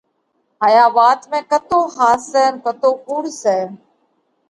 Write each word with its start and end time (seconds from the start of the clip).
هايا 0.63 0.85
وات 0.97 1.21
۾ 1.35 1.39
ڪتو 1.51 1.79
ۿاس 1.97 2.21
سئہ 2.31 2.43
ان 2.47 2.55
ڪتو 2.65 2.89
ڪُوڙ 3.05 3.23
سئہ، 3.41 3.57